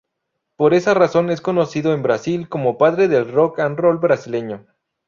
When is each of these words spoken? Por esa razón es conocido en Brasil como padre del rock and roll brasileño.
Por 0.55 0.73
esa 0.73 0.95
razón 0.95 1.29
es 1.29 1.41
conocido 1.41 1.93
en 1.93 2.01
Brasil 2.01 2.49
como 2.49 2.79
padre 2.79 3.07
del 3.07 3.31
rock 3.31 3.59
and 3.59 3.77
roll 3.77 3.99
brasileño. 3.99 4.65